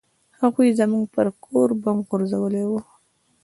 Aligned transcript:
هغوى 0.39 0.67
زموږ 0.79 1.03
پر 1.15 1.27
کور 1.45 1.69
بم 1.81 1.97
غورځولى 2.09 2.63
و. 2.67 2.71